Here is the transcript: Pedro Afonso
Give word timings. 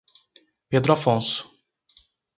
Pedro 0.71 0.93
Afonso 0.93 1.45